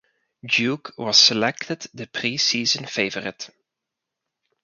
[0.43, 3.51] Duke was selected the preseason favorite.